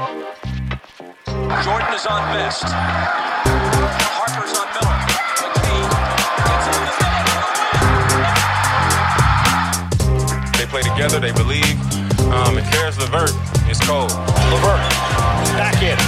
[0.00, 2.64] Jordan is on best.
[4.16, 4.96] Harper's on Miller.
[5.44, 5.84] McKee.
[10.56, 11.76] They play together, they believe.
[12.32, 13.36] Um, and Caris LeVert
[13.68, 14.10] is cold.
[14.48, 14.80] LeVert,
[15.60, 15.98] back in,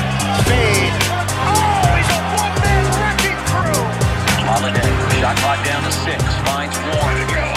[0.49, 0.97] fade.
[1.37, 3.77] Oh, he's a one-man wrecking crew.
[4.49, 4.89] Holiday,
[5.21, 7.52] shot clock down to six, finds one.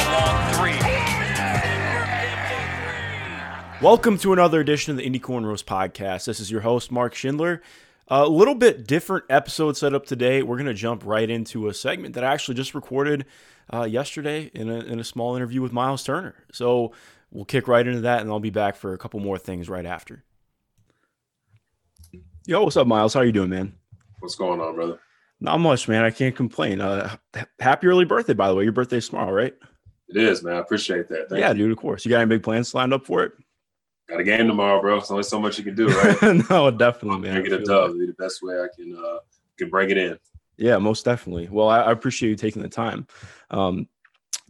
[3.82, 6.26] Welcome to another edition of the Indy Cornrows podcast.
[6.26, 7.62] This is your host, Mark Schindler.
[8.08, 10.42] A little bit different episode set up today.
[10.42, 13.26] We're going to jump right into a segment that I actually just recorded
[13.74, 16.36] uh, yesterday in a, in a small interview with Myles Turner.
[16.54, 16.94] So
[17.32, 19.86] we'll kick right into that, and I'll be back for a couple more things right
[19.86, 20.24] after.
[22.48, 23.14] Yo, what's up, Myles?
[23.14, 23.76] How you doing, man?
[24.20, 25.00] What's going on, brother?
[25.42, 26.06] Not much, man.
[26.06, 26.80] I can't complain.
[26.80, 27.18] Uh,
[27.60, 28.64] happy early birthday, by the way.
[28.64, 29.54] Your birthday's tomorrow, right?
[30.08, 30.56] It is, man.
[30.56, 31.28] I appreciate that.
[31.30, 31.58] Thank yeah, you.
[31.58, 31.72] dude.
[31.72, 32.06] Of course.
[32.06, 33.34] You got any big plans lined up for it?
[34.08, 34.98] Got a game tomorrow, bro.
[34.98, 35.88] There's only so much you can do,
[36.22, 36.50] right?
[36.50, 37.36] no, definitely, man.
[37.36, 37.94] Make it a dub.
[37.94, 39.20] Be the best way I can uh
[39.58, 40.18] can bring it in.
[40.58, 41.50] Yeah, most definitely.
[41.50, 43.08] Well, I, I appreciate you taking the time.
[43.50, 43.88] Um,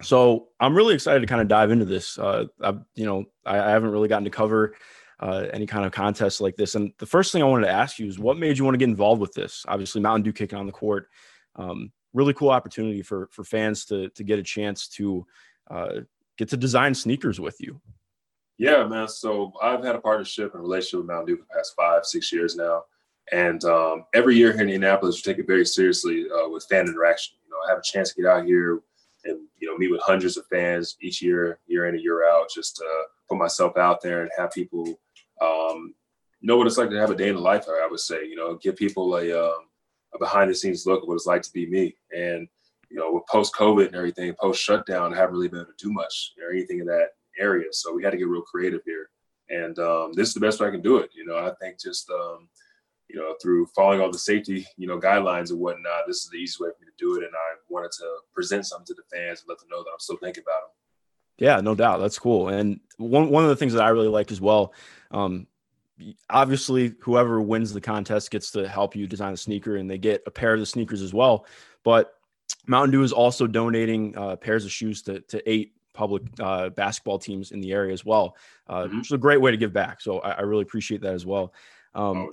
[0.01, 2.19] so I'm really excited to kind of dive into this.
[2.19, 4.75] Uh, I, you know, I, I haven't really gotten to cover
[5.19, 6.75] uh, any kind of contest like this.
[6.75, 8.79] And the first thing I wanted to ask you is what made you want to
[8.79, 9.65] get involved with this?
[9.67, 11.07] Obviously, Mountain Dew kicking on the court.
[11.55, 15.25] Um, really cool opportunity for for fans to to get a chance to
[15.69, 16.01] uh,
[16.37, 17.79] get to design sneakers with you.
[18.57, 19.07] Yeah, man.
[19.07, 22.31] So I've had a partnership and relationship with Mountain Dew for the past five, six
[22.31, 22.83] years now.
[23.31, 26.87] And um, every year here in Indianapolis, we take it very seriously uh, with fan
[26.87, 27.37] interaction.
[27.43, 28.81] You know, I have a chance to get out here
[29.25, 32.49] and you know meet with hundreds of fans each year, year in and year out,
[32.53, 32.85] just to
[33.27, 34.99] put myself out there and have people
[35.41, 35.95] um,
[36.41, 37.65] know what it's like to have a day in the life.
[37.67, 39.65] I would say, you know, give people a, um,
[40.13, 41.95] a behind the scenes look at what it's like to be me.
[42.15, 42.47] And
[42.91, 45.83] you know, with post COVID and everything, post shutdown, I haven't really been able to
[45.83, 47.67] do much or anything of that area.
[47.71, 49.09] So we had to get real creative here.
[49.49, 51.11] And um, this is the best way I can do it.
[51.13, 52.49] You know, I think just um,
[53.07, 56.37] you know, through following all the safety, you know, guidelines and whatnot, this is the
[56.37, 57.25] easiest way for me to do it.
[57.25, 59.99] And I wanted to present something to the fans and let them know that I'm
[59.99, 60.69] still thinking about them.
[61.37, 61.99] Yeah, no doubt.
[61.99, 62.49] That's cool.
[62.49, 64.73] And one one of the things that I really like as well,
[65.11, 65.47] um,
[66.29, 70.23] obviously, whoever wins the contest gets to help you design a sneaker, and they get
[70.25, 71.45] a pair of the sneakers as well.
[71.83, 72.13] But
[72.67, 77.17] Mountain Dew is also donating uh, pairs of shoes to to eight public uh, basketball
[77.17, 78.35] teams in the area as well,
[78.67, 78.97] uh, Mhm.
[78.97, 80.01] which is a great way to give back.
[80.01, 81.53] So I, I really appreciate that as well.
[81.95, 82.29] Um,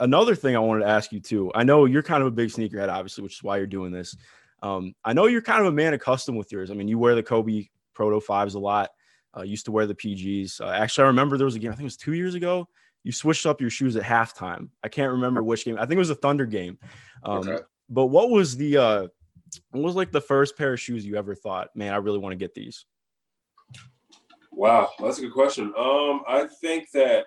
[0.00, 1.52] another thing I wanted to ask you too.
[1.54, 4.16] I know you're kind of a big sneakerhead, obviously, which is why you're doing this.
[4.62, 6.70] Um, I know you're kind of a man accustomed with yours.
[6.70, 8.90] I mean, you wear the Kobe Protro Fives a lot.
[9.36, 10.60] Uh, used to wear the PGs.
[10.60, 11.70] Uh, actually, I remember there was a game.
[11.70, 12.68] I think it was two years ago.
[13.02, 14.68] You switched up your shoes at halftime.
[14.84, 15.76] I can't remember which game.
[15.76, 16.78] I think it was a Thunder game.
[17.24, 17.58] Um, Okay.
[17.88, 19.06] But what was the uh,
[19.70, 22.32] what was like the first pair of shoes you ever thought, man, I really want
[22.32, 22.86] to get these?
[24.52, 25.72] Wow, that's a good question.
[25.76, 27.24] Um, I think that,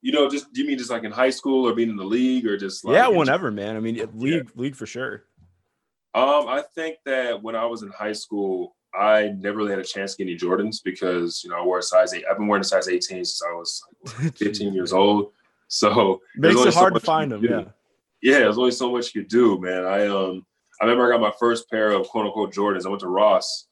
[0.00, 2.04] you know, just do you mean just like in high school or being in the
[2.04, 3.76] league or just like yeah, whenever, man.
[3.76, 5.24] I mean, league, league for sure.
[6.14, 9.84] Um, I think that when I was in high school, I never really had a
[9.84, 12.24] chance to get any Jordans because you know I wore a size eight.
[12.30, 13.82] I've been wearing a size 18 since I was
[14.22, 15.32] like, 15 years old.
[15.68, 17.42] So Makes it so hard to find them.
[17.42, 17.48] do.
[17.48, 17.64] Yeah.
[18.22, 19.84] Yeah, there's only so much you could do, man.
[19.84, 20.46] I um
[20.80, 22.86] I remember I got my first pair of quote unquote Jordans.
[22.86, 23.66] I went to Ross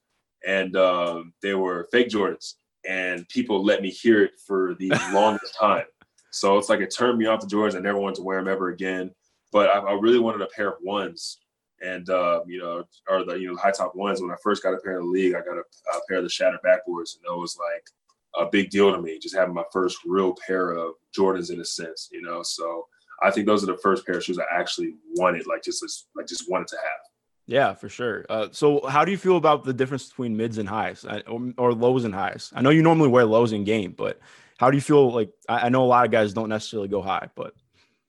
[0.47, 2.55] and um, they were fake Jordans,
[2.89, 5.85] and people let me hear it for the longest time.
[6.31, 7.77] So it's like it turned me off the Jordans.
[7.77, 9.11] I never wanted to wear them ever again.
[9.53, 11.39] But I, I really wanted a pair of ones,
[11.83, 14.23] and uh, you know, or the you know high top ones.
[14.23, 16.25] When I first got a pair of the league, I got a, a pair of
[16.25, 19.19] the shattered backboards, and that was like a big deal to me.
[19.19, 22.43] Just having my first real pair of Jordans in a sense, you know.
[22.43, 22.87] So
[23.23, 25.85] I think those are the first pair of shoes I actually wanted, like just
[26.17, 27.12] like just wanted to have.
[27.47, 28.25] Yeah, for sure.
[28.29, 31.75] Uh, so, how do you feel about the difference between mids and highs, or, or
[31.75, 32.53] lows and highs?
[32.55, 34.21] I know you normally wear lows in game, but
[34.59, 35.13] how do you feel?
[35.13, 37.55] Like, I, I know a lot of guys don't necessarily go high, but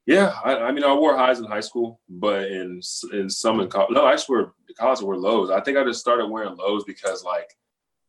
[0.06, 3.70] Yeah, I, I mean, I wore highs in high school, but in in some in
[3.70, 5.50] college, no, I actually wore college I wore lows.
[5.50, 7.50] I think I just started wearing lows because, like,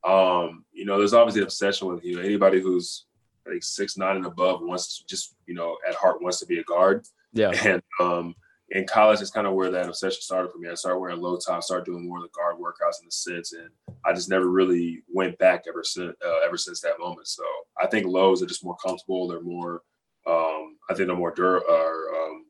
[0.04, 3.06] um, you know, there's obviously an obsession with you know anybody who's
[3.46, 6.58] like six nine and above wants to just you know at heart wants to be
[6.58, 8.34] a guard, yeah, and um,
[8.70, 10.68] in college is kind of where that obsession started for me.
[10.70, 13.52] I started wearing low tops, started doing more of the guard workouts in the sense,
[13.52, 13.68] and
[14.04, 17.28] I just never really went back ever since uh, ever since that moment.
[17.28, 17.44] So
[17.80, 19.28] I think lows are just more comfortable.
[19.28, 19.82] They're more,
[20.26, 22.44] um, I think they're more dur or um,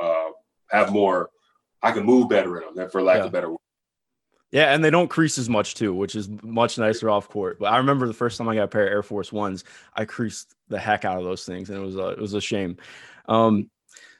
[0.00, 0.30] uh,
[0.70, 1.30] have more.
[1.82, 3.22] I can move better in them, for lack Yeah.
[3.24, 3.58] of a better word.
[4.52, 7.58] yeah, and they don't crease as much too, which is much nicer off court.
[7.58, 9.64] But I remember the first time I got a pair of Air Force Ones,
[9.94, 12.40] I creased the heck out of those things, and it was a, it was a
[12.40, 12.76] shame.
[13.28, 13.68] Um,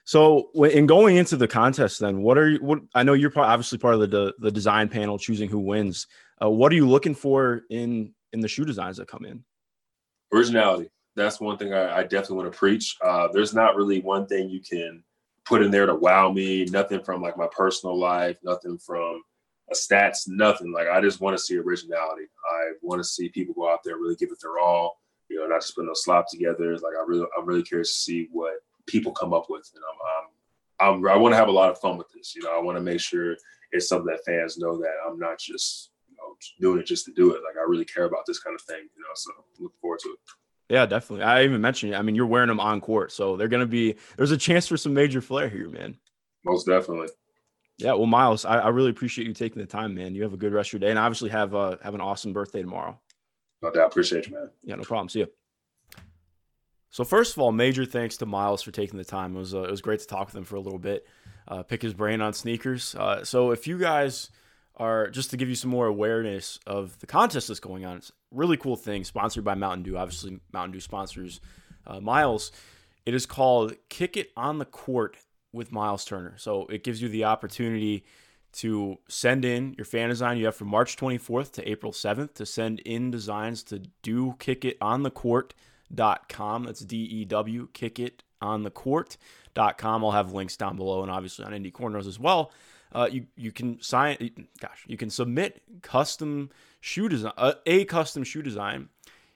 [0.06, 2.58] so in going into the contest, then what are you?
[2.60, 6.06] What I know you're obviously part of the the, design panel, choosing who wins.
[6.40, 9.42] Uh, what are you looking for in in the shoe designs that come in?
[10.32, 10.90] Originality.
[11.16, 12.96] That's one thing I, I definitely want to preach.
[13.04, 15.02] Uh, there's not really one thing you can
[15.44, 16.66] put in there to wow me.
[16.66, 18.36] Nothing from like my personal life.
[18.44, 19.24] Nothing from
[19.72, 20.28] a stats.
[20.28, 20.72] Nothing.
[20.72, 22.26] Like I just want to see originality.
[22.48, 25.00] I want to see people go out there and really give it their all.
[25.28, 26.74] You know, not just put no slop together.
[26.74, 28.52] Like I really, I'm really curious to see what
[28.86, 31.78] people come up with, and I'm, I'm, I'm I want to have a lot of
[31.78, 32.34] fun with this.
[32.34, 33.36] You know, I want to make sure
[33.72, 37.12] it's something that fans know that I'm not just you know doing it just to
[37.12, 37.42] do it.
[37.44, 38.88] Like I really care about this kind of thing.
[38.96, 39.30] You know, so
[39.60, 40.18] I'm forward to it.
[40.68, 41.24] Yeah, definitely.
[41.24, 41.96] I even mentioned it.
[41.96, 43.96] I mean, you're wearing them on court, so they're gonna be.
[44.16, 45.96] There's a chance for some major flair here, man.
[46.44, 47.08] Most definitely.
[47.78, 50.14] Yeah, well, Myles, I, I really appreciate you taking the time, man.
[50.14, 52.32] You have a good rest of your day, and obviously have uh, have an awesome
[52.32, 52.98] birthday tomorrow.
[53.62, 53.88] No doubt.
[53.88, 54.50] Appreciate you, man.
[54.62, 55.08] Yeah, no problem.
[55.08, 55.28] See you.
[56.90, 59.36] So first of all, major thanks to Myles for taking the time.
[59.36, 61.06] It was uh, it was great to talk with him for a little bit,
[61.48, 62.94] uh, pick his brain on sneakers.
[62.94, 64.30] Uh, so if you guys
[64.76, 68.12] are just to give you some more awareness of the contest that's going on, it's
[68.30, 69.04] really cool thing.
[69.04, 69.96] Sponsored by Mountain Dew.
[69.96, 71.40] Obviously, Mountain Dew sponsors
[71.86, 72.52] uh, Myles.
[73.04, 75.16] It is called Kick It on the Court
[75.52, 76.34] with Myles Turner.
[76.38, 78.04] So it gives you the opportunity
[78.52, 80.38] to send in your fan design.
[80.38, 84.64] You have from March 24th to April 7th to send in designs to do kick
[84.64, 85.10] it on the
[85.88, 86.64] court.com.
[86.64, 90.04] That's D E W, kick it on the court.com.
[90.04, 92.52] I'll have links down below and obviously on Indy Cornrows as well.
[92.92, 96.50] Uh, you you can sign, gosh, you can submit custom
[96.80, 98.88] shoe design, uh, a custom shoe design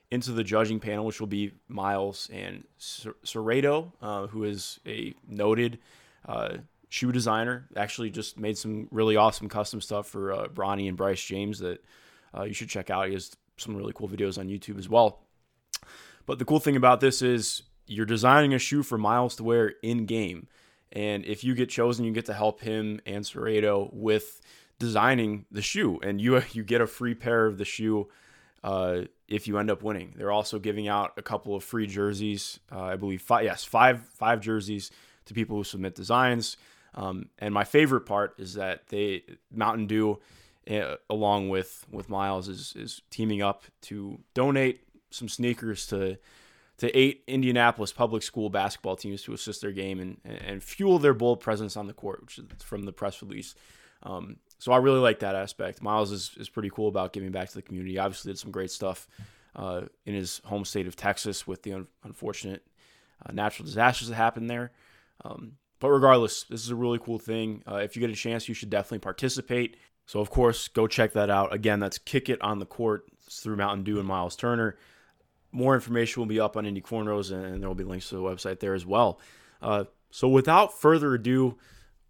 [0.09, 5.79] into the judging panel, which will be Myles and Serrato, uh, who is a noted
[6.27, 6.57] uh,
[6.89, 7.67] shoe designer.
[7.75, 11.83] Actually, just made some really awesome custom stuff for uh, Bronny and Bryce James that
[12.35, 13.07] uh, you should check out.
[13.07, 15.21] He has some really cool videos on YouTube as well.
[16.25, 19.73] But the cool thing about this is you're designing a shoe for Myles to wear
[19.83, 20.47] in game.
[20.91, 24.41] And if you get chosen, you get to help him and Serrato with
[24.79, 28.09] designing the shoe, and you you get a free pair of the shoe
[28.63, 30.13] uh, if you end up winning.
[30.17, 32.59] They're also giving out a couple of free jerseys.
[32.71, 34.91] Uh, I believe five, yes, five five jerseys
[35.25, 36.57] to people who submit designs.
[36.93, 40.19] Um, and my favorite part is that they Mountain Dew,
[40.69, 46.17] uh, along with with Myles, is is teaming up to donate some sneakers to
[46.77, 51.13] to eight Indianapolis public school basketball teams to assist their game and and fuel their
[51.13, 53.55] bold presence on the court, which is from the press release.
[54.03, 55.81] Um, so I really like that aspect.
[55.81, 57.97] Myles is, is pretty cool about giving back to the community.
[57.97, 59.07] Obviously, did some great stuff
[59.55, 62.65] uh, in his home state of Texas with the un- unfortunate
[63.25, 64.71] uh, natural disasters that happened there.
[65.23, 67.63] Um, but regardless, this is a really cool thing.
[67.67, 69.77] Uh, if you get a chance, you should definitely participate.
[70.05, 71.53] So, of course, go check that out.
[71.53, 74.77] Again, that's Kick It on the Court it's through Mountain Dew and Myles Turner.
[75.51, 78.21] More information will be up on Indy Cornrows, and there will be links to the
[78.21, 79.19] website there as well.
[79.61, 81.57] Uh, so, without further ado,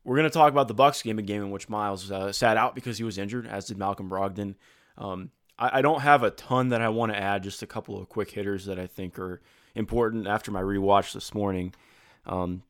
[0.03, 2.57] we're going to talk about the Bucks game, a game in which Myles uh, sat
[2.57, 4.55] out because he was injured, as did Malcolm Brogdon.
[4.97, 7.99] Um, I, I, don't have a ton that I want to add, just a couple
[7.99, 9.41] of quick hitters that I think are
[9.73, 11.73] important after my rewatch this morning.
[12.25, 12.63] Um,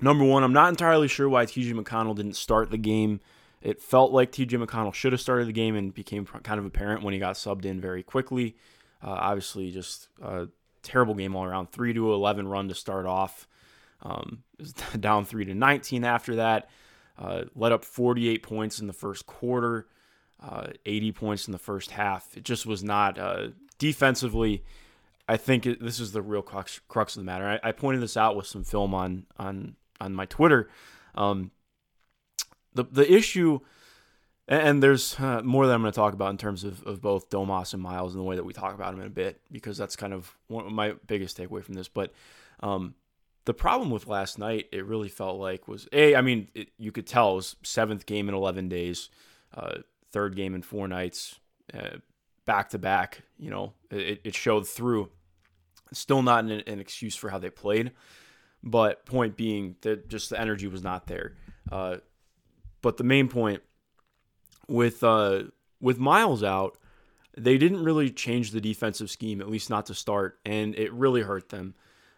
[0.00, 3.20] Number one, I'm not entirely sure why TJ McConnell didn't start the game.
[3.62, 7.02] It felt like TJ McConnell should have started the game and became kind of apparent
[7.02, 8.56] when he got subbed in very quickly.
[9.06, 10.48] Uh, obviously, just a
[10.82, 11.70] terrible game all around.
[11.70, 13.46] Three to 11 run to start off.
[14.02, 14.42] Um,
[15.00, 16.68] down three to 19 after that.
[17.18, 19.86] Uh, let up 48 points in the first quarter,
[20.42, 22.36] uh, 80 points in the first half.
[22.36, 23.48] It just was not uh,
[23.78, 24.64] defensively.
[25.28, 27.58] I think it, this is the real crux, crux of the matter.
[27.62, 30.68] I, I, pointed this out with some film on on on my Twitter.
[31.14, 31.50] Um,
[32.74, 33.60] the the issue,
[34.48, 37.30] and there's uh, more that I'm going to talk about in terms of, of both
[37.30, 39.76] Domas and Myles and the way that we talk about them in a bit, because
[39.76, 41.88] that's kind of one of my biggest takeaway from this.
[41.88, 42.12] But
[42.60, 42.94] um,
[43.44, 46.14] the problem with last night, it really felt like was a.
[46.14, 49.08] I mean, it, you could tell it was seventh game in 11 days,
[49.54, 49.78] uh,
[50.12, 51.40] third game in four nights,
[51.74, 51.96] uh,
[52.44, 53.22] back to back.
[53.38, 55.10] You know, it, it showed through.
[55.92, 57.92] Still not an, an excuse for how they played.
[58.62, 61.34] But point being that just the energy was not there.
[61.70, 61.98] Uh,
[62.80, 63.62] but the main point
[64.68, 65.44] with uh,
[65.80, 66.78] with Myles out,
[67.36, 71.22] they didn't really change the defensive scheme, at least not to start, and it really
[71.22, 71.74] hurt them.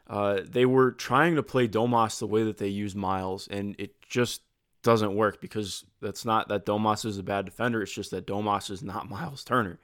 [0.06, 4.00] Uh, they were trying to play Domas the way that they use Myles, and it
[4.00, 4.42] just
[4.82, 7.82] doesn't work because that's not that Domas is a bad defender.
[7.82, 9.78] It's just that Domas is not Myles Turner.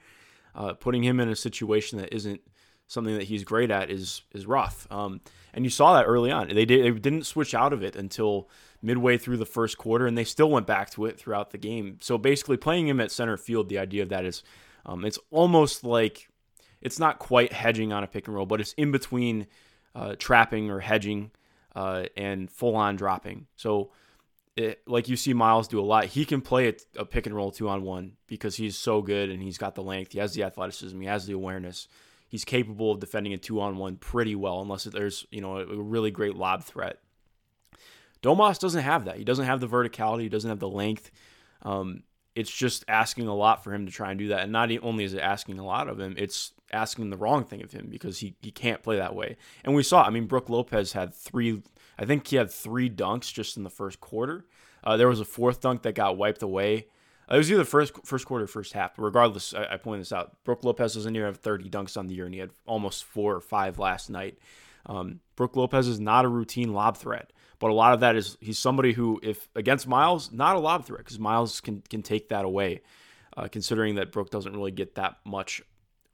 [0.55, 2.41] Uh, putting him in a situation that isn't
[2.87, 4.87] something that he's great at is is rough.
[4.91, 5.21] Um,
[5.55, 6.49] and you saw that early on.
[6.49, 8.49] They, did, they didn't switch out of it until
[8.83, 11.99] midway through the first quarter, and they still went back to it throughout the game.
[12.01, 14.43] So basically, playing him at center field, the idea of that is
[14.85, 16.29] um, it's almost like
[16.83, 19.47] it's not quite hedging on a pick and roll, but it's in between
[19.95, 21.31] uh, trapping or hedging
[21.75, 23.47] uh, and full on dropping.
[23.57, 23.91] So,
[24.57, 27.35] it, like you see Myles do a lot, he can play a, a pick and
[27.35, 30.35] roll two on one because he's so good and he's got the length, he has
[30.35, 31.89] the athleticism, he has the awareness
[32.35, 35.81] he's capable of defending a two on one pretty well, unless there's you know a
[35.81, 36.99] really great lob threat.
[38.25, 39.19] Domas doesn't have that.
[39.19, 40.23] He doesn't have the verticality.
[40.23, 41.13] He doesn't have the length.
[41.63, 42.03] Um,
[42.35, 44.41] it's just asking a lot for him to try and do that.
[44.41, 47.63] And not only is it asking a lot of him, it's asking the wrong thing
[47.63, 49.37] of him because he, he can't play that way.
[49.63, 51.63] And we saw, I mean, Brook Lopez had three,
[51.97, 54.45] I think he had three dunks just in the first quarter.
[54.83, 56.89] Uh, there was a fourth dunk that got wiped away.
[57.31, 58.93] It was either first first quarter, first half.
[58.99, 60.37] Regardless, I, I point this out.
[60.45, 63.35] Brook Lopez doesn't even have 30 dunks on the year, and he had almost four
[63.35, 64.39] or five last night.
[64.87, 67.33] Um, Brook Lopez is not a routine lob threat.
[67.59, 70.85] But a lot of that is he's somebody who, if against Myles, not a lob
[70.85, 72.83] threat because Myles can can take that away,
[73.37, 75.63] uh, considering that Brook doesn't really get that much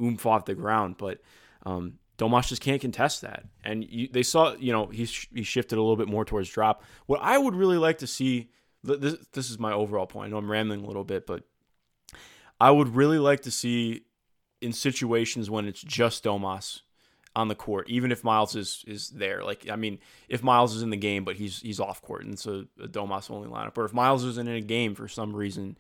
[0.01, 0.97] oomph off the ground.
[0.99, 1.21] But
[1.65, 5.77] um, Domas just can't contest that, and you, they saw you know he he shifted
[5.77, 6.85] a little bit more towards drop.
[7.07, 8.51] What I would really like to see
[8.83, 10.29] this this is my overall point.
[10.29, 11.45] I know I'm rambling a little bit, but
[12.61, 14.03] I would really like to see
[14.61, 16.81] in situations when it's just Domas
[17.37, 19.43] on the court, even if Myles is is there.
[19.43, 22.35] Like I mean, if Myles is in the game but he's he's off court and
[22.35, 25.35] it's a, a Domas only lineup, or if Myles isn't in a game for some
[25.35, 25.77] reason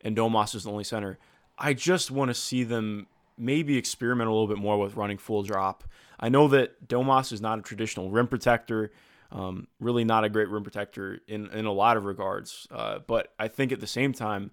[0.00, 1.18] and Domas is the only center,
[1.58, 3.06] I just want to see them
[3.38, 5.84] maybe experiment a little bit more with running full drop.
[6.20, 8.92] I know that Domas is not a traditional rim protector,
[9.32, 13.32] um, really not a great rim protector in in a lot of regards, uh, but
[13.38, 14.52] I think at the same time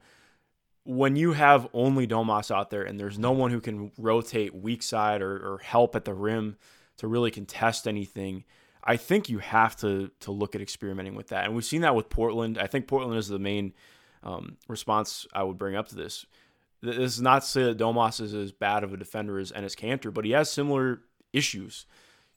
[0.89, 4.81] when you have only Domas out there and there's no one who can rotate weak
[4.81, 6.57] side or, or help at the rim
[6.97, 8.43] to really contest anything,
[8.83, 11.45] I think you have to to look at experimenting with that.
[11.45, 12.57] And we've seen that with Portland.
[12.57, 13.73] I think Portland is the main
[14.23, 16.25] um, response I would bring up to this.
[16.81, 19.75] This is not to say that Domas is as bad of a defender as Enes
[19.75, 21.01] Kanter, but he has similar
[21.33, 21.85] issues.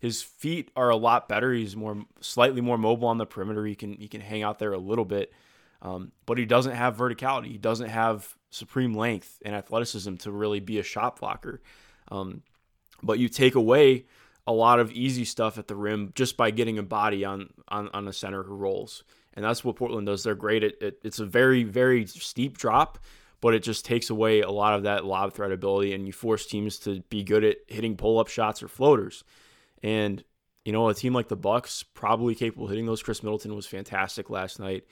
[0.02, 1.52] His feet are a lot better.
[1.52, 3.64] He's more slightly more mobile on the perimeter.
[3.64, 5.32] He can he can hang out there a little bit.
[5.80, 7.52] Um, but he doesn't have verticality.
[7.52, 11.62] He doesn't have supreme length and athleticism to really be a shot blocker.
[12.09, 12.42] Um,
[13.00, 14.06] but you take away
[14.44, 17.88] a lot of easy stuff at the rim just by getting a body on on,
[17.94, 19.04] on a center who rolls.
[19.35, 20.25] And that's what Portland does.
[20.25, 20.99] They're great at it.
[21.04, 22.99] It's a very, very steep drop,
[23.40, 26.44] but it just takes away a lot of that lob threat ability and you force
[26.44, 29.23] teams to be good at hitting pull up shots or floaters.
[29.82, 30.22] And,
[30.64, 33.02] you know, a team like the Bucks, probably capable of hitting those.
[33.02, 34.84] Khris Middleton was fantastic last night.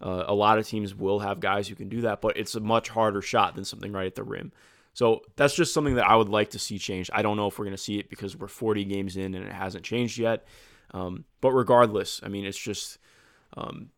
[0.00, 2.60] Uh, a lot of teams will have guys who can do that, but it's a
[2.60, 4.52] much harder shot than something right at the rim.
[4.92, 7.10] So that's just something that I would like to see change.
[7.12, 9.44] I don't know if we're going to see it because we're 40 games in and
[9.44, 10.46] it hasn't changed yet.
[10.92, 12.98] Um, but regardless, I mean, it's just,
[13.56, 13.90] um,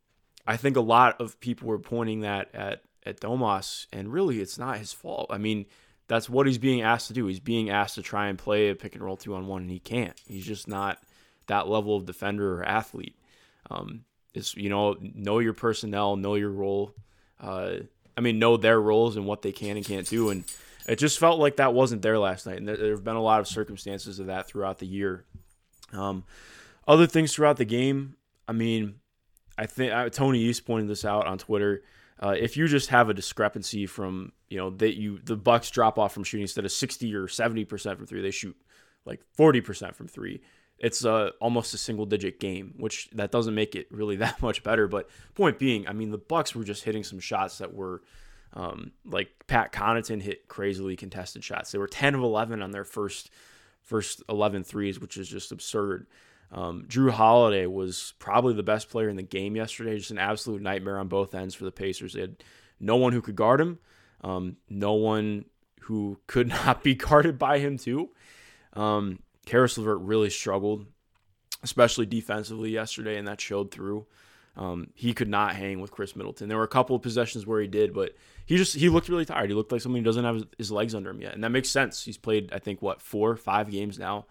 [0.47, 4.59] I think a lot of people were pointing that at, at Domas, and really it's
[4.59, 5.29] not his fault.
[5.31, 5.67] I mean,
[6.09, 7.27] that's what he's being asked to do.
[7.27, 9.71] He's being asked to try and play a pick and roll two on one, and
[9.71, 10.19] he can't.
[10.27, 10.99] He's just not
[11.47, 13.17] that level of defender or athlete.
[13.71, 16.95] Um, is you know know your personnel, know your role.
[17.41, 17.77] Uh,
[18.19, 20.31] I mean, know their roles and what they can and can't do.
[20.31, 20.45] And
[20.89, 22.57] it just felt like that wasn't there last night.
[22.57, 25.25] And there, there have been a lot of circumstances of that throughout the year.
[25.93, 26.25] Um,
[26.89, 28.17] other things throughout the game.
[28.49, 28.97] I mean,
[29.57, 31.83] I think uh, Tony East pointed this out on Twitter.
[32.21, 35.99] Uh, if you just have a discrepancy from you know that you the Bucks drop
[35.99, 38.57] off from shooting instead of sixty or seventy percent from three, they shoot
[39.05, 40.41] like forty percent from three
[40.79, 44.63] it's uh, almost a single digit game, which that doesn't make it really that much
[44.63, 44.89] better.
[44.89, 48.03] But point being, I mean, the Bucks were just hitting some shots that were
[48.55, 51.73] um, like Pat Connaughton hit crazily contested shots.
[51.73, 53.31] They were 10 of 11 on their first
[53.83, 56.07] first 11 threes, which is just absurd.
[56.51, 59.99] Um, Jrue Holiday was probably the best player in the game yesterday.
[59.99, 62.15] Just an absolute nightmare on both ends for the Pacers.
[62.15, 62.37] They had
[62.81, 63.79] no one who could guard him,
[64.23, 65.45] um, no one
[65.83, 68.11] who could not be guarded by him too.
[68.75, 70.87] Um, Caris LeVert really struggled,
[71.63, 74.07] especially defensively yesterday, and that showed through.
[74.57, 76.49] Um, he could not hang with Khris Middleton.
[76.49, 79.25] There were a couple of possessions where he did, but he just he looked really
[79.25, 79.49] tired.
[79.49, 81.69] He looked like someone who doesn't have his legs under him yet, and that makes
[81.69, 82.05] sense.
[82.05, 84.27] He's played I think what four five games now.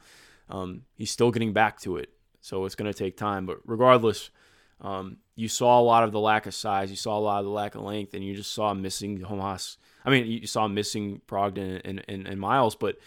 [0.50, 2.10] Um, he's still getting back to it,
[2.42, 3.46] so it's going to take time.
[3.46, 4.30] But regardless,
[4.82, 7.46] um, you saw a lot of the lack of size, you saw a lot of
[7.46, 9.77] the lack of length, and you just saw missing Hamas.
[10.06, 12.98] I mean, you saw missing Brogdon and, and, and Myles, but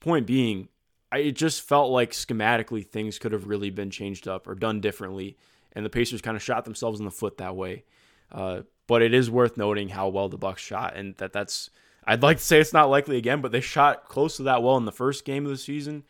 [0.00, 0.68] point being,
[1.12, 4.80] I, it just felt like schematically things could have really been changed up or done
[4.80, 5.36] differently,
[5.72, 7.84] and the Pacers kind of shot themselves in the foot that way.
[8.32, 11.70] Uh, but it is worth noting how well the Bucks shot, and that that's
[12.06, 14.76] I'd like to say it's not likely again, but they shot close to that well
[14.76, 16.04] in the first game of the season.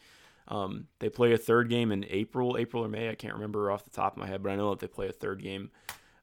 [0.48, 3.08] Um, they play a third game in April, April or May.
[3.08, 5.08] I can't remember off the top of my head, but I know that they play
[5.08, 5.70] a third game.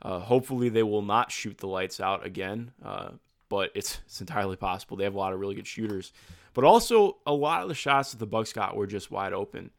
[0.02, 3.10] Uh, hopefully, they will not shoot the lights out again, uh,
[3.50, 4.98] but it's it's entirely possible.
[4.98, 6.12] They have a lot of really good shooters.
[6.54, 9.72] But also, a lot of the shots that the Bucks got were just wide open.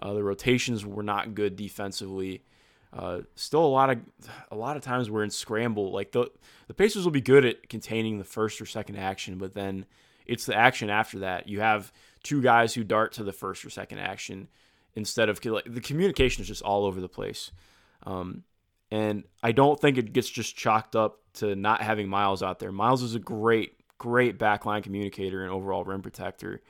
[0.00, 2.42] Uh, the rotations were not good defensively.
[2.92, 3.98] Uh, still, a lot of
[4.50, 5.92] a lot of times we're in scramble.
[5.92, 6.30] Like the
[6.66, 9.86] the Pacers will be good at containing the first or second action, but then
[10.26, 11.48] it's the action after that.
[11.48, 14.48] You have two guys who dart to the first or second action
[14.94, 17.52] instead of like, the communication is just all over the place.
[18.04, 18.44] Um,
[18.90, 22.72] and I don't think it gets just chalked up to not having Myles out there.
[22.72, 26.62] Myles is a great, great backline communicator and overall rim protector.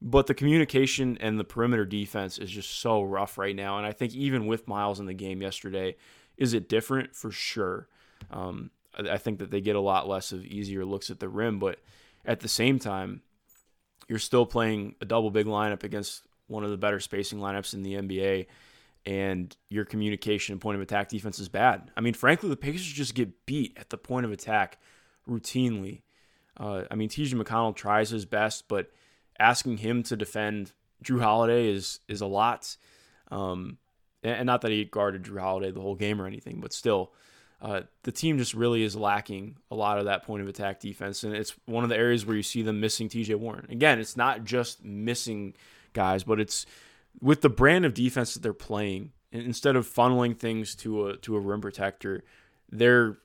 [0.00, 3.78] But the communication and the perimeter defense is just so rough right now.
[3.78, 5.96] And I think even with Myles in the game yesterday,
[6.36, 7.14] is it different?
[7.14, 7.86] For sure.
[8.30, 11.58] Um, I think that they get a lot less of easier looks at the rim,
[11.58, 11.78] but
[12.24, 13.22] at the same time,
[14.12, 17.82] you're still playing a double big lineup against one of the better spacing lineups in
[17.82, 18.46] the NBA,
[19.06, 21.90] and your communication and point of attack defense is bad.
[21.96, 24.76] I mean, frankly, the Pacers just get beat at the point of attack
[25.26, 26.02] routinely.
[26.58, 28.90] Uh, I mean, TJ McConnell tries his best, but
[29.38, 32.76] asking him to defend Jrue Holiday is is a lot.
[33.30, 33.78] Um,
[34.22, 37.14] and not that he guarded Jrue Holiday the whole game or anything, but still,
[37.62, 41.22] uh, the team just really is lacking a lot of that point of attack defense,
[41.22, 43.36] and it's one of the areas where you see them missing T.J.
[43.36, 43.66] Warren.
[43.70, 45.54] Again, it's not just missing
[45.92, 46.66] guys, but it's
[47.20, 49.12] with the brand of defense that they're playing.
[49.30, 52.24] Instead of funneling things to a to a rim protector,
[52.68, 53.16] they're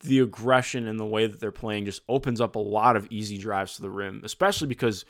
[0.00, 3.38] the aggression and the way that they're playing just opens up a lot of easy
[3.38, 5.04] drives to the rim, especially because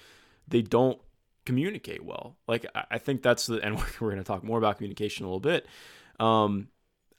[0.46, 1.00] they don't
[1.46, 2.36] communicate well.
[2.46, 5.40] Like I think that's the, and we're going to talk more about communication a little
[5.40, 5.66] bit.
[6.20, 6.68] Um,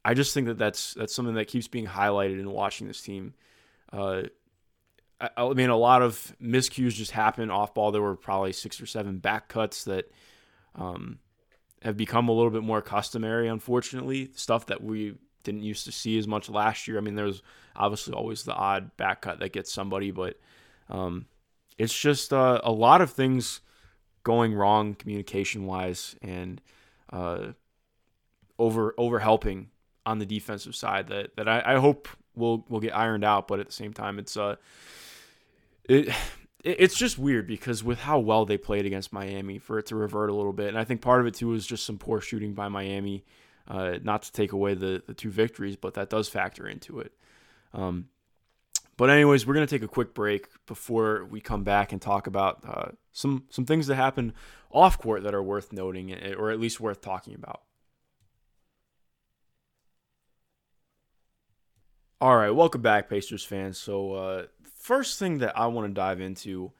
[0.04, 3.34] I just think that that's that's something that keeps being highlighted in watching this team.
[3.92, 4.24] Uh,
[5.20, 7.92] I, I, mean, a lot of miscues just happen off ball.
[7.92, 10.12] There were probably six or seven back cuts that
[10.76, 11.20] um,
[11.82, 14.32] have become a little bit more customary, unfortunately.
[14.36, 16.98] Stuff that we didn't used to see as much last year.
[16.98, 17.42] I mean, there's
[17.76, 20.40] obviously always the odd back cut that gets somebody, but
[20.90, 21.26] um,
[21.78, 23.62] it's just uh, a lot of things
[24.24, 26.62] going wrong communication wise and
[27.12, 27.48] uh,
[28.58, 29.70] over over helping
[30.10, 33.48] on the defensive side that that I, I hope will will get ironed out.
[33.48, 34.56] But at the same time, it's uh
[35.88, 36.10] it
[36.64, 40.30] it's just weird because with how well they played against Miami, for it to revert
[40.30, 42.54] a little bit, and I think part of it too was just some poor shooting
[42.54, 43.24] by Miami.
[43.68, 47.14] Uh, not to take away the the two victories, but that does factor into it.
[47.72, 48.10] Um,
[48.98, 52.64] but anyways, we're gonna take a quick break before we come back and talk about
[52.68, 54.34] uh, some some things that happen
[54.72, 57.62] off court that are worth noting, eh, or at least worth talking about.
[62.22, 63.78] All right, welcome back, Pacers fans.
[63.78, 66.74] So, uh, first thing that I want to dive into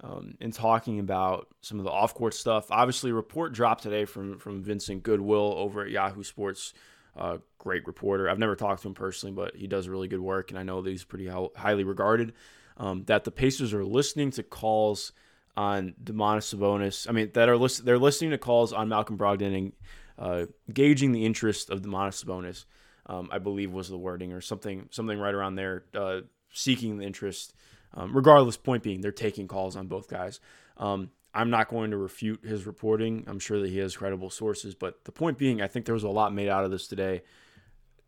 [0.00, 2.66] um, in talking about some of the off court stuff.
[2.72, 6.74] Obviously, report dropped today from from Vincent Goodwill over at Yahoo Sports
[7.16, 8.28] uh, great reporter.
[8.28, 10.82] I've never talked to him personally, but he does really good work, and I know
[10.82, 12.32] that he's pretty highly regarded.
[12.76, 15.12] Um, that the Pacers are listening to calls
[15.56, 17.08] on Domantas Sabonis.
[17.08, 19.72] I mean, that are list- they're listening to calls on Malcolm Brogdon and
[20.18, 22.64] uh, gauging the interest of Domantas Sabonis.
[23.06, 25.84] Um, I believe was the wording or something something right around there.
[25.94, 26.20] Uh,
[26.52, 27.54] seeking the interest.
[27.94, 30.40] Um, regardless, point being, they're taking calls on both guys.
[30.76, 33.24] Um, I'm not going to refute his reporting.
[33.26, 36.02] I'm sure that he has credible sources, but the point being, I think there was
[36.02, 37.22] a lot made out of this today.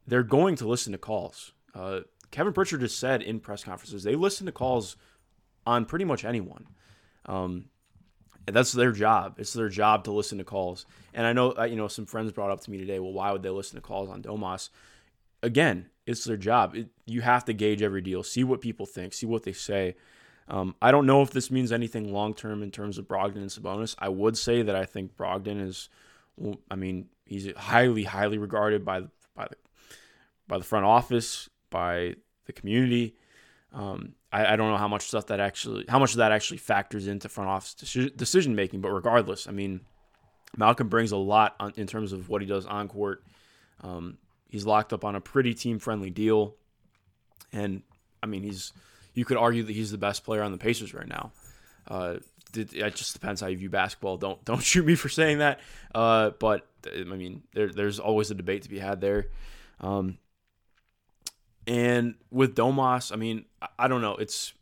[0.06, 1.52] They're going to listen to calls.
[1.74, 2.00] Uh,
[2.30, 4.96] Kevin Pritchard just said in press conferences they listen to calls
[5.66, 6.66] on pretty much anyone.
[7.26, 7.66] Um,
[8.46, 9.36] that's their job.
[9.38, 10.86] It's their job to listen to calls.
[11.14, 13.32] And I know, uh, you know, some friends brought up to me today, well, why
[13.32, 14.70] would they listen to calls on Domas?
[15.42, 16.74] Again, it's their job.
[16.74, 19.94] It, you have to gauge every deal, see what people think, see what they say.
[20.48, 23.50] Um, I don't know if this means anything long term in terms of Brogdon and
[23.50, 23.94] Sabonis.
[23.98, 25.88] I would say that I think Brogdon is,
[26.70, 29.56] I mean, he's highly, highly regarded by the by the
[30.48, 33.14] by the front office, by the community.
[33.72, 36.58] Um, I, I, don't know how much stuff that actually, how much of that actually
[36.58, 38.82] factors into front office decision making.
[38.82, 39.80] But regardless, I mean,
[40.56, 43.24] Malcolm brings a lot on, in terms of what he does on court.
[43.80, 46.56] Um, he's locked up on a pretty team friendly deal,
[47.52, 47.82] and
[48.22, 48.72] I mean, he's
[49.14, 51.32] you could argue that he's the best player on the Pacers right now.
[51.88, 52.16] Uh,
[52.54, 54.16] it, just depends how you view basketball.
[54.16, 55.60] Don't don't shoot me for saying that.
[55.94, 59.28] Uh, but I mean, there, there's always a debate to be had there.
[59.80, 60.18] Um,
[61.66, 63.44] and with Domas, I mean,
[63.78, 64.16] I, don't know.
[64.16, 64.52] It's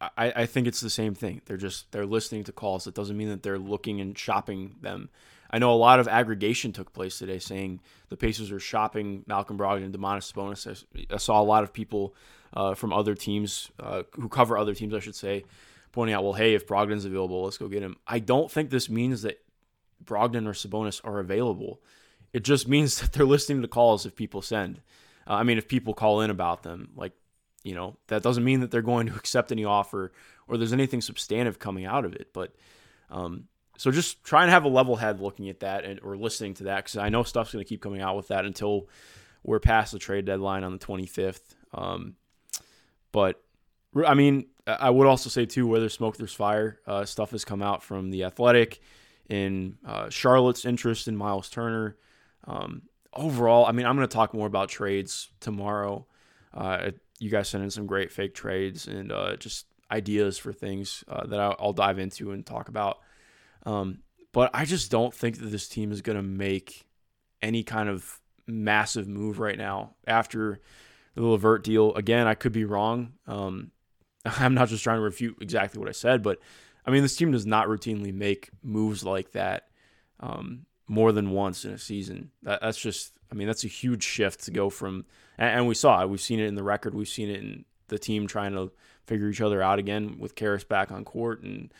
[0.00, 1.42] I, I think it's the same thing.
[1.46, 2.86] They're just they're listening to calls.
[2.86, 5.10] It doesn't mean that they're looking and shopping them.
[5.50, 9.58] I know a lot of aggregation took place today, saying the Pacers are shopping Malcolm
[9.58, 10.84] Brogdon and Domantas Sabonis.
[10.96, 12.14] I, I saw a lot of people
[12.54, 15.44] uh, from other teams uh, who cover other teams, I should say,
[15.92, 17.96] pointing out, well, hey, if Brogdon's available, let's go get him.
[18.06, 19.40] I don't think this means that
[20.04, 21.80] Brogdon or Sabonis are available.
[22.32, 24.80] It just means that they're listening to calls if people send.
[25.30, 27.12] Uh, I mean, if people call in about them, like,
[27.62, 30.12] you know, that doesn't mean that they're going to accept any offer
[30.48, 32.32] or there's anything substantive coming out of it.
[32.32, 32.54] But
[33.10, 33.44] um,
[33.78, 36.64] so just try and have a level head looking at that and, or listening to
[36.64, 38.88] that because I know stuff's going to keep coming out with that until
[39.44, 41.54] we're past the trade deadline on the 25th.
[41.72, 42.16] Um,
[43.12, 43.40] but
[44.04, 46.80] I mean, I would also say too, where there's smoke, there's fire.
[46.86, 48.80] Uh, stuff has come out from the Athletic
[49.28, 51.96] in uh, Charlotte's interest in Myles Turner.
[52.44, 52.82] Um,
[53.14, 56.06] overall, I mean, I'm going to talk more about trades tomorrow.
[56.54, 61.04] Uh, you guys sent in some great fake trades and uh, just ideas for things
[61.08, 62.98] uh, that I'll, dive into and talk about.
[63.66, 63.98] Um,
[64.32, 66.86] but I just don't think that this team is going to make
[67.42, 70.60] any kind of massive move right now after
[71.14, 71.94] the LeVert deal.
[71.94, 73.12] Again, I could be wrong.
[73.26, 73.72] Um,
[74.24, 76.38] I'm not just trying to refute exactly what I said, but
[76.86, 79.68] I mean, this team does not routinely make moves like that
[80.20, 82.32] um, more than once in a season.
[82.42, 85.06] That, that's just, I mean, that's a huge shift to go from,
[85.38, 86.10] and, and, we saw it.
[86.10, 86.94] We've seen it in the record.
[86.94, 88.72] We've seen it in the team trying to
[89.06, 91.42] figure each other out again with Caris back on court.
[91.44, 91.72] And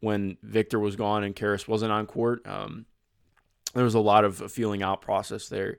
[0.00, 2.86] when Victor was gone and Caris wasn't on court, um,
[3.74, 5.78] there was a lot of a feeling out process there.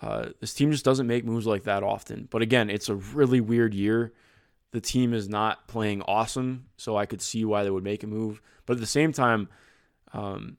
[0.00, 2.28] Uh, this team just doesn't make moves like that often.
[2.30, 4.12] But again, it's a really weird year
[4.70, 8.08] the team is not playing awesome, so I could see why they would make a
[8.08, 8.42] move.
[8.66, 9.48] But at the same time,
[10.12, 10.56] um,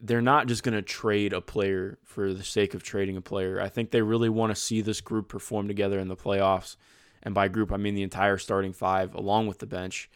[0.00, 3.60] they're not just going to trade a player for the sake of trading a player.
[3.60, 6.76] I think they really want to see this group perform together in the playoffs.
[7.22, 10.08] And by group, I mean the entire starting five along with the bench.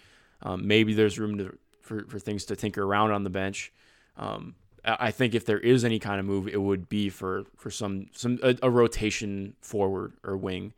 [0.43, 3.73] Um, maybe there's room to, for, for things to tinker around on the bench.
[4.17, 4.55] Um,
[4.87, 8.09] I think if there is any kind of move, it would be for for some
[8.13, 10.75] some a, a rotation forward or wing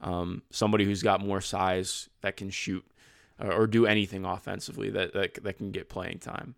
[0.00, 2.84] um, somebody who's got more size that can shoot
[3.40, 6.54] or, or do anything offensively that, that, that can get playing time.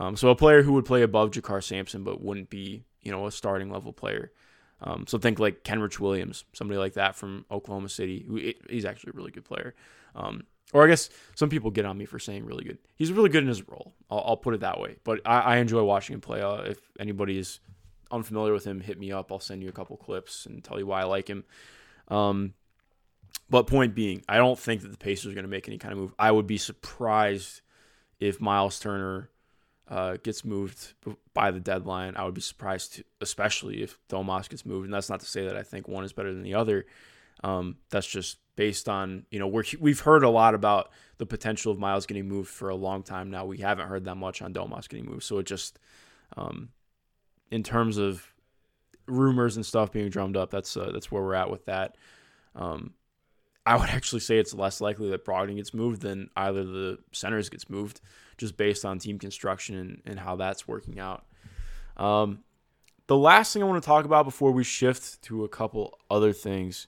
[0.00, 3.26] Um, so a player who would play above JaKarr Sampson but wouldn't be you know
[3.26, 4.32] a starting level player.
[4.80, 8.24] Um, so think like Kenrich Williams, somebody like that from Oklahoma City.
[8.28, 9.74] Who, he's actually a really good player.
[10.14, 12.78] Um, or I guess some people get on me for saying really good.
[12.96, 13.94] He's really good in his role.
[14.10, 14.96] I'll, I'll put it that way.
[15.02, 16.42] But I, I enjoy watching him play.
[16.42, 17.60] Uh, if anybody is
[18.10, 19.32] unfamiliar with him, hit me up.
[19.32, 21.44] I'll send you a couple clips and tell you why I like him.
[22.08, 22.54] Um,
[23.50, 25.92] but point being, I don't think that the Pacers are going to make any kind
[25.92, 26.14] of move.
[26.18, 27.62] I would be surprised
[28.20, 29.30] if Myles Turner
[29.88, 30.94] uh, gets moved
[31.32, 32.14] by the deadline.
[32.16, 34.84] I would be surprised, to, especially if Domas gets moved.
[34.84, 36.86] And that's not to say that I think one is better than the other.
[37.42, 41.70] Um, that's just based on you know we're we've heard a lot about the potential
[41.70, 43.44] of Myles getting moved for a long time now.
[43.44, 45.22] We haven't heard that much on Domas getting moved.
[45.22, 45.78] So it just
[46.36, 46.70] um,
[47.50, 48.34] in terms of
[49.06, 51.96] rumors and stuff being drummed up, that's uh, that's where we're at with that.
[52.54, 52.94] Um,
[53.64, 57.48] I would actually say it's less likely that Brogdon gets moved than either the centers
[57.48, 58.00] gets moved,
[58.38, 61.26] just based on team construction and, and how that's working out.
[61.96, 62.40] Um,
[63.08, 66.32] the last thing I want to talk about before we shift to a couple other
[66.32, 66.86] things,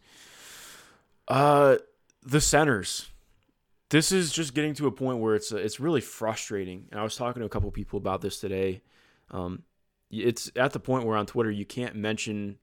[1.29, 1.77] uh,
[2.23, 3.11] the centers.
[3.89, 6.87] This is just getting to a point where it's it's really frustrating.
[6.93, 8.83] And I was talking to a couple people about this today.
[9.33, 9.65] Um,
[10.11, 12.59] it's at the point where on Twitter you can't mention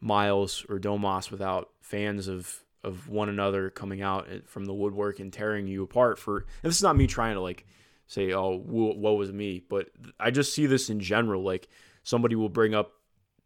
[0.00, 5.32] Myles or Domas without fans of of one another coming out from the woodwork and
[5.32, 7.66] tearing you apart for and this is not me trying to like
[8.10, 11.68] say oh what was me but i just see this in general like
[12.02, 12.90] somebody will bring up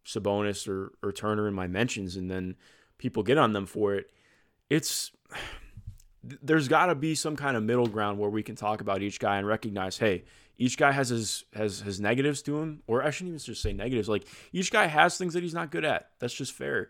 [0.03, 2.55] sabonis or, or turner in my mentions and then
[2.97, 4.11] people get on them for it
[4.71, 5.11] it's
[6.41, 9.19] there's got to be some kind of middle ground where we can talk about each
[9.19, 10.23] guy and recognize hey
[10.57, 13.71] each guy has his has his negatives to him or i shouldn't even just say
[13.71, 16.89] negatives like each guy has things that he's not good at that's just fair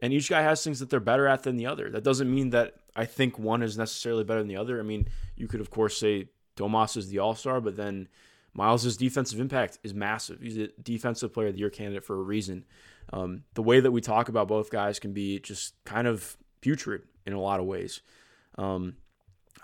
[0.00, 1.90] and each guy has things that they're better at than the other.
[1.90, 4.80] That doesn't mean that I think one is necessarily better than the other.
[4.80, 6.28] I mean, you could of course say
[6.60, 8.08] Domas is the All Star, but then
[8.52, 10.40] Myles' defensive impact is massive.
[10.40, 12.64] He's a defensive player of the year candidate for a reason.
[13.12, 17.02] Um, the way that we talk about both guys can be just kind of putrid
[17.26, 18.00] in a lot of ways.
[18.56, 18.96] Um,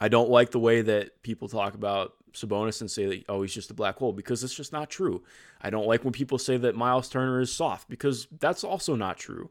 [0.01, 3.55] I don't like the way that people talk about Sabonis and say that oh he's
[3.55, 5.23] just a black hole because it's just not true.
[5.61, 9.17] I don't like when people say that Myles Turner is soft because that's also not
[9.17, 9.51] true.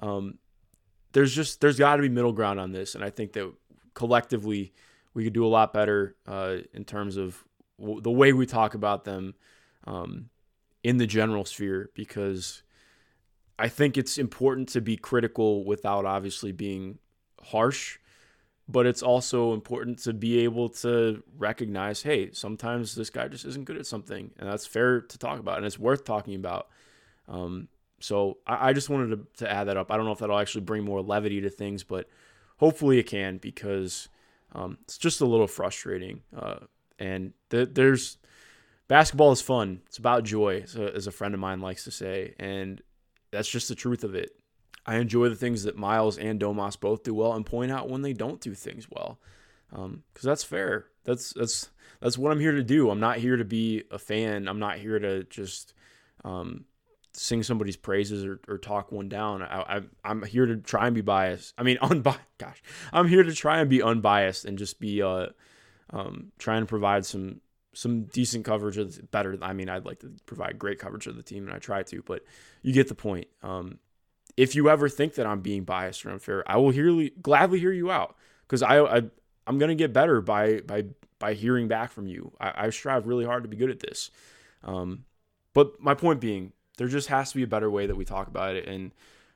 [0.00, 0.38] Um,
[1.12, 3.52] there's just there's got to be middle ground on this, and I think that
[3.94, 4.74] collectively
[5.16, 7.42] we could do a lot better uh, in terms of
[7.80, 9.34] w- the way we talk about them
[9.84, 10.28] um,
[10.84, 12.62] in the general sphere because
[13.58, 16.98] I think it's important to be critical without obviously being
[17.42, 17.98] harsh,
[18.68, 23.64] but it's also important to be able to recognize, hey, sometimes this guy just isn't
[23.64, 26.68] good at something, and that's fair to talk about, and it's worth talking about.
[27.26, 27.68] Um,
[28.00, 29.90] so I, I just wanted to, to, add that up.
[29.90, 32.06] I don't know if that'll actually bring more levity to things, but
[32.58, 34.10] hopefully it can because
[34.56, 36.22] um, it's just a little frustrating.
[36.34, 36.60] Uh,
[36.98, 38.16] and th- there's
[38.88, 39.82] basketball is fun.
[39.86, 40.64] It's about joy,
[40.94, 42.80] as a friend of mine likes to say, and
[43.30, 44.30] that's just the truth of it.
[44.86, 48.02] I enjoy the things that Myles and Domas both do well, and point out when
[48.02, 49.18] they don't do things well,
[49.68, 50.86] because um, that's fair.
[51.04, 52.88] That's that's that's what I'm here to do.
[52.90, 54.48] I'm not here to be a fan.
[54.48, 55.74] I'm not here to just
[56.24, 56.64] um,
[57.16, 59.42] sing somebody's praises or, or talk one down.
[59.42, 61.54] I, I am here to try and be biased.
[61.56, 62.20] I mean, unbiased.
[62.38, 65.28] Gosh, I'm here to try and be unbiased and just be uh
[65.90, 67.40] um trying to provide some
[67.72, 69.36] some decent coverage of the, better.
[69.42, 72.02] I mean, I'd like to provide great coverage of the team, and I try to,
[72.02, 72.24] but
[72.62, 73.26] you get the point.
[73.42, 73.78] Um,
[74.36, 77.72] if you ever think that I'm being biased or unfair, I will hear, gladly hear
[77.72, 79.02] you out because I, I
[79.46, 80.86] I'm gonna get better by by
[81.18, 82.32] by hearing back from you.
[82.40, 84.10] I, I strive really hard to be good at this.
[84.62, 85.04] Um,
[85.54, 88.28] but my point being, there just has to be a better way that we talk
[88.28, 88.92] about it, and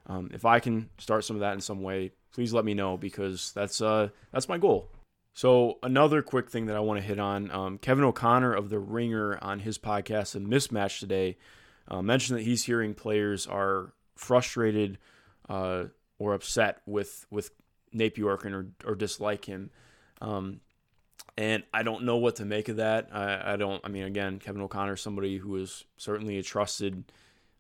[0.06, 2.96] um, if I can start some of that in some way, please let me know
[2.96, 4.88] because that's uh that's my goal.
[5.32, 8.80] So another quick thing that I want to hit on, um, Kevin O'Connor of the
[8.80, 11.38] Ringer on his podcast, A Mismatch today,
[11.88, 14.98] uh, mentioned that he's hearing players are frustrated
[15.48, 15.84] uh,
[16.18, 17.50] or upset with with
[17.92, 19.70] Nate Bjorkgren or, or dislike him.
[20.20, 20.60] Um,
[21.36, 23.08] and I don't know what to make of that.
[23.12, 23.80] I, I don't.
[23.84, 27.04] I mean, again, Kevin O'Connor is somebody who is certainly a trusted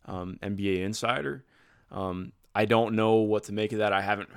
[0.06, 1.44] um, NBA insider.
[1.90, 3.92] Um, I don't know what to make of that.
[3.92, 4.28] I haven't,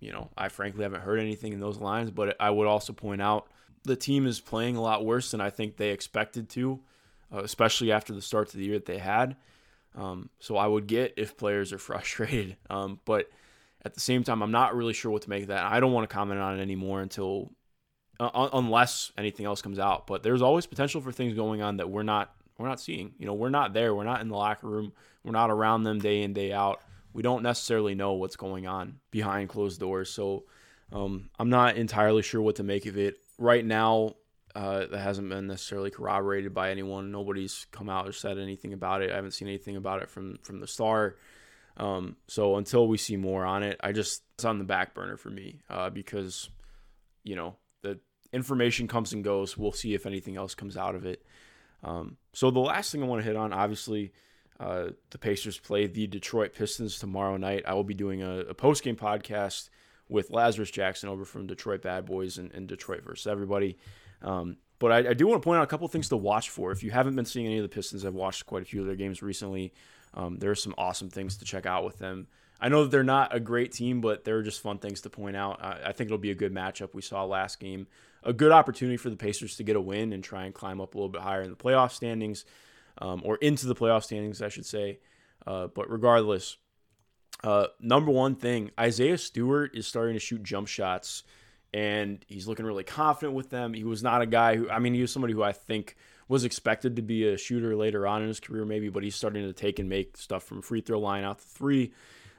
[0.00, 2.10] you know, I frankly haven't heard anything in those lines.
[2.10, 3.48] But I would also point out
[3.84, 6.80] the team is playing a lot worse than I think they expected to,
[7.32, 9.36] uh, especially after the start to the year that they had.
[9.96, 12.56] Um, so I would get if players are frustrated.
[12.70, 13.30] Um, but
[13.84, 15.64] at the same time, I'm not really sure what to make of that.
[15.64, 17.52] I don't want to comment on it anymore until
[18.20, 20.06] uh, unless anything else comes out.
[20.06, 23.12] But there's always potential for things going on that we're not we're not seeing.
[23.18, 23.94] You know, we're not there.
[23.94, 24.92] We're not in the locker room.
[25.24, 26.80] We're not around them day in day out.
[27.12, 30.10] We don't necessarily know what's going on behind closed doors.
[30.10, 30.44] So
[30.92, 34.16] um, I'm not entirely sure what to make of it right now.
[34.54, 37.12] Uh, that hasn't been necessarily corroborated by anyone.
[37.12, 39.12] Nobody's come out or said anything about it.
[39.12, 41.16] I haven't seen anything about it from from the star.
[41.76, 45.16] Um, so until we see more on it, I just it's on the back burner
[45.16, 46.50] for me uh, because
[47.22, 48.00] you know the
[48.32, 49.56] information comes and goes.
[49.56, 51.24] We'll see if anything else comes out of it.
[51.82, 54.12] Um, so the last thing I want to hit on, obviously,
[54.60, 57.64] uh, the Pacers play the Detroit Pistons tomorrow night.
[57.66, 59.70] I will be doing a, a post game podcast
[60.08, 63.78] with Lazarus Jackson over from Detroit Bad Boys and, and Detroit versus everybody.
[64.22, 66.72] Um, but I, I, do want to point out a couple things to watch for.
[66.72, 68.86] If you haven't been seeing any of the Pistons, I've watched quite a few of
[68.86, 69.72] their games recently.
[70.14, 72.26] Um, there are some awesome things to check out with them.
[72.60, 75.36] I know that they're not a great team, but they're just fun things to point
[75.36, 75.62] out.
[75.62, 76.94] I, I think it'll be a good matchup.
[76.94, 77.86] We saw last game
[78.22, 80.94] a good opportunity for the Pacers to get a win and try and climb up
[80.94, 82.44] a little bit higher in the playoff standings,
[82.98, 84.98] um, or into the playoff standings, I should say.
[85.46, 86.56] Uh, but regardless,
[87.44, 91.22] uh, number one thing, Isaiah Stewart is starting to shoot jump shots,
[91.72, 93.72] and he's looking really confident with them.
[93.72, 95.96] He was not a guy who, I mean, he was somebody who I think
[96.28, 99.44] was expected to be a shooter later on in his career, maybe, but he's starting
[99.44, 101.92] to take and make stuff from free throw line out to three.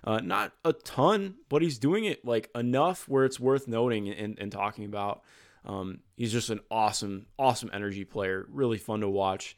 [0.04, 4.38] Uh, not a ton, but he's doing it like enough where it's worth noting and,
[4.40, 5.24] and talking about.
[5.66, 8.48] Um, he's just an awesome, awesome energy player.
[8.50, 9.58] Really fun to watch.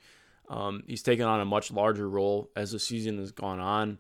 [0.50, 4.00] Um, he's taken on a much larger role as the season has gone on.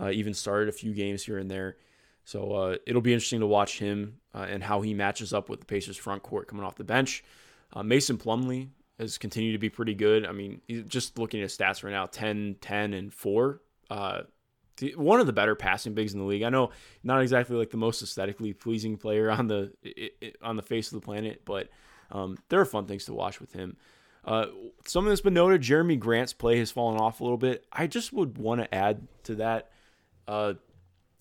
[0.00, 1.76] Uh, even started a few games here and there.
[2.24, 5.60] So uh, it'll be interesting to watch him uh, and how he matches up with
[5.60, 7.24] the Pacers front court coming off the bench.
[7.72, 10.24] Uh, Mason Plumlee has continued to be pretty good.
[10.26, 13.60] I mean, just looking at stats right now 10, 10, and 4.
[14.90, 16.42] One of the better passing bigs in the league.
[16.42, 16.70] I know
[17.02, 19.72] not exactly like the most aesthetically pleasing player on the
[20.42, 21.68] on the face of the planet, but
[22.10, 23.76] um, there are fun things to watch with him.
[24.24, 24.46] Uh,
[24.86, 27.64] something that's been noted: Jerami Grant's play has fallen off a little bit.
[27.72, 29.70] I just would want to add to that.
[30.28, 30.54] Uh,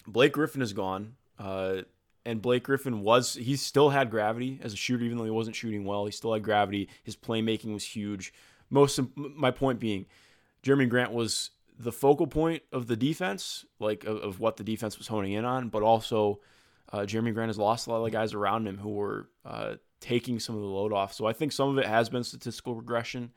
[0.06, 1.82] Blake Griffin is gone, uh,
[2.26, 5.56] and Blake Griffin was he still had gravity as a shooter, even though he wasn't
[5.56, 6.06] shooting well.
[6.06, 6.89] He still had gravity.
[7.04, 8.34] His playmaking was huge.
[8.69, 10.06] Most of, my point being,
[10.62, 11.50] Jeremy Grant was
[11.84, 15.46] the focal point of the defense, like of, of what the defense was honing in
[15.46, 16.39] on, but also
[16.91, 19.76] uh, Jerami Grant has lost a lot of the guys around him who were uh,
[20.00, 21.13] taking some of the load off.
[21.13, 23.32] So I think some of it has been statistical regression,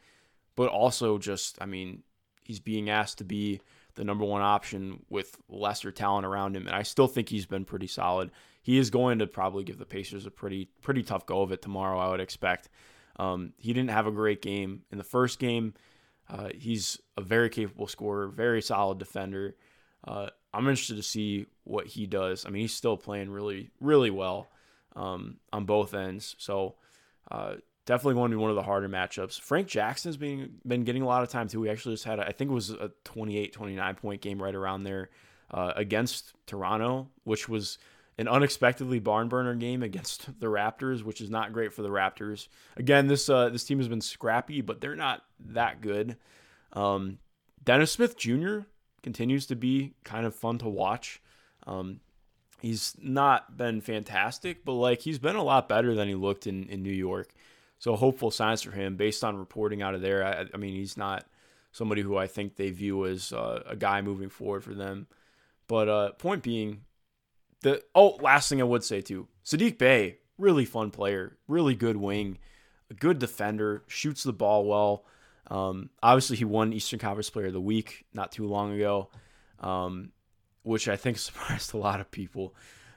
[0.57, 2.03] but also just, I mean,
[2.43, 3.61] he's being asked to be
[3.95, 7.65] the number one option with lesser talent around him, and I still think he's been
[7.65, 8.31] pretty solid.
[8.63, 11.63] He is going to probably give the Pacers a pretty pretty tough go of it
[11.63, 11.99] tomorrow.
[11.99, 12.71] I would expect.
[13.17, 15.75] Um, he didn't have a great game in the first game.
[16.35, 19.55] Uh, he's a very capable scorer, very solid defender.
[20.07, 22.45] Uh, I'm interested to see what he does.
[22.45, 24.49] I mean, he's still playing really, really well
[24.97, 26.35] um, on both ends.
[26.39, 26.75] So
[27.31, 27.55] uh,
[27.87, 29.41] definitely going to be one of the harder matchups.
[29.41, 31.61] Frank Jackson's been been getting a lot of time too.
[31.61, 34.83] We actually just had, I think it was a 28, 29 point game right around
[34.83, 35.11] there
[35.53, 37.79] uh, against Toronto, which was
[38.17, 42.49] an unexpectedly barn burner game against the Raptors, which is not great for the Raptors.
[42.77, 46.17] Again, this uh, this team has been scrappy, but they're not that good.
[46.73, 47.19] Um,
[47.63, 48.61] Dennis Smith Jr.
[49.03, 51.23] continues to be kind of fun to watch.
[51.67, 52.01] Um,
[52.61, 56.69] he's not been fantastic, but like he's been a lot better than he looked in,
[56.69, 57.33] in New York.
[57.79, 60.25] So hopeful signs for him based on reporting out of there.
[60.25, 61.27] I, I mean, he's not
[61.73, 65.07] somebody who I think they view as uh, a guy moving forward for them.
[65.67, 66.83] But uh, point being,
[67.65, 71.97] the oh, last thing I would say too, Sadiq Bey, really fun player, really good
[71.97, 72.39] wing,
[72.91, 75.05] a good defender, shoots the ball well.
[75.51, 79.09] Um, obviously, he won Eastern Conference Player of the Week not too long ago,
[79.61, 80.13] um,
[80.63, 82.55] which I think surprised a lot of people.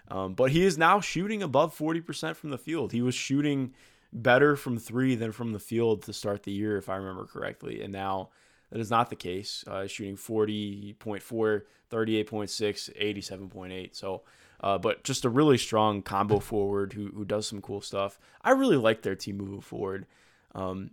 [0.09, 2.91] Um, but he is now shooting above 40% from the field.
[2.91, 3.73] He was shooting
[4.11, 7.81] better from three than from the field to start the year, if I remember correctly.
[7.81, 8.29] And now
[8.71, 9.63] that is not the case.
[9.67, 13.95] Uh, shooting 40.4, 38.6, 87.8.
[13.95, 14.23] So,
[14.61, 18.19] uh, but just a really strong combo forward who, who does some cool stuff.
[18.41, 20.05] I really like their team moving forward.
[20.53, 20.91] Um,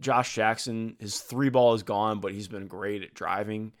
[0.00, 3.72] Josh Jackson, his three ball is gone, but he's been great at driving.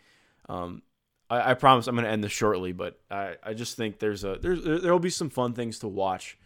[0.48, 0.82] Um,
[1.30, 4.24] I, I, promise I'm going to end this shortly, but I, I just think there's
[4.24, 6.38] a there's there will be some fun things to watch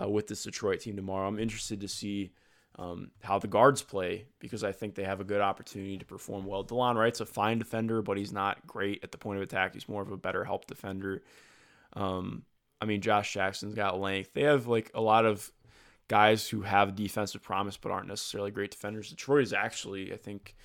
[0.00, 1.28] uh, with this Detroit team tomorrow.
[1.28, 2.32] I'm interested to see
[2.76, 6.46] um, how the guards play because I think they have a good opportunity to perform
[6.46, 6.64] well.
[6.64, 9.74] Delon Wright's a fine defender, but he's not great at the point of attack.
[9.74, 11.22] He's more of a better help defender.
[11.94, 12.44] Um,
[12.80, 14.32] I mean, Josh Jackson's got length.
[14.32, 15.50] They have like a lot of
[16.08, 19.10] guys who have defensive promise but aren't necessarily great defenders.
[19.10, 20.56] Detroit is actually, I think,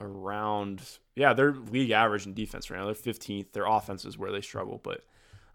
[0.00, 0.82] around
[1.14, 2.86] yeah, they're league average in defense right now.
[2.86, 3.52] They're 15th.
[3.52, 5.02] Their offense is where they struggle, but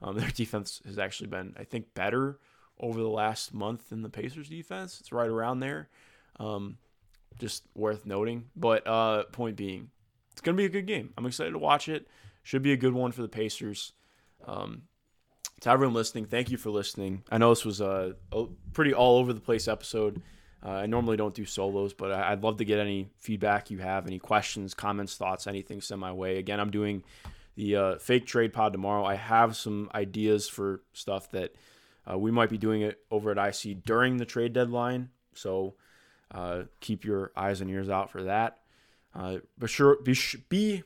[0.02, 2.40] um, their defense has actually been, I think, better
[2.82, 5.00] over the last month in the Pacers defense.
[5.00, 5.88] It's right around there.
[6.40, 6.78] Um,
[7.40, 8.46] just worth noting.
[8.56, 9.90] But uh, point being,
[10.32, 11.14] it's going to be a good game.
[11.18, 12.08] I'm excited to watch it.
[12.44, 13.94] Should be a good one for the Pacers.
[14.46, 14.84] Um,
[15.62, 17.24] to everyone listening, thank you for listening.
[17.32, 20.22] I know this was a, a pretty all over the place episode.
[20.64, 23.80] Uh, I normally don't do solos, but I, would love to get any feedback you
[23.80, 26.38] have, any questions, comments, thoughts, anything send my way.
[26.38, 27.04] Again, I'm doing
[27.56, 29.04] the uh, fake trade pod tomorrow.
[29.04, 31.56] I have some ideas for stuff that
[32.10, 35.76] uh, we might be doing it over at IC during the trade deadline, so
[36.32, 38.60] uh, keep your eyes and ears out for that.
[39.14, 40.18] Uh, but sure, be
[40.50, 40.84] be,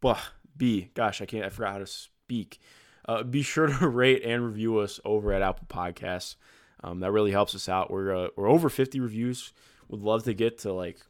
[0.00, 0.20] bah,
[0.56, 0.90] be.
[0.94, 1.44] Gosh, I can't.
[1.44, 2.60] I forgot how to speak.
[3.06, 6.36] Uh, be sure to rate and review us over at Apple Podcasts.
[6.82, 7.90] Um, that really helps us out.
[7.90, 9.52] We're uh, we're over 50 reviews.
[9.88, 11.00] Would love to get to like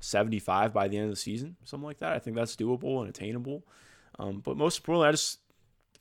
[0.00, 2.12] 75 by the end of the season, something like that.
[2.12, 3.64] I think that's doable and attainable.
[4.18, 5.38] Um, but most importantly, I just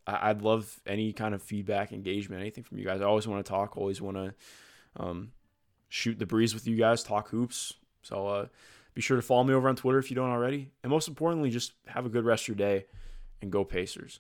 [0.08, 3.02] I'd love any kind of feedback, engagement, anything from you guys.
[3.02, 4.34] I always want to talk, always want to
[4.98, 5.32] um,
[5.90, 7.74] shoot the breeze with you guys, talk hoops.
[8.04, 8.46] So uh,
[8.94, 10.70] be sure to follow me over on Twitter if you don't already.
[10.84, 12.86] And most importantly, just have a good rest of your day
[13.42, 14.20] and go Pacers.